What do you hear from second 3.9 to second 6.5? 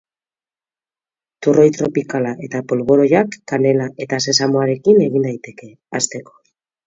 eta sesamoarekin egin daiteke, hasteko.